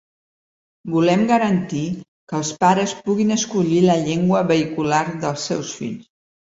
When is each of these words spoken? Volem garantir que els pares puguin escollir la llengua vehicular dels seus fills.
Volem 0.93 1.21
garantir 1.31 1.83
que 1.99 2.37
els 2.39 2.51
pares 2.65 2.97
puguin 3.05 3.37
escollir 3.39 3.85
la 3.87 4.01
llengua 4.09 4.45
vehicular 4.55 5.07
dels 5.15 5.49
seus 5.53 5.81
fills. 5.81 6.15